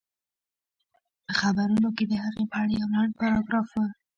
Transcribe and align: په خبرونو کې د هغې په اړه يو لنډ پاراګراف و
په 1.25 1.33
خبرونو 1.39 1.89
کې 1.97 2.03
د 2.11 2.13
هغې 2.23 2.43
په 2.51 2.55
اړه 2.61 2.73
يو 2.81 2.87
لنډ 2.93 3.11
پاراګراف 3.19 3.69
و 3.73 3.77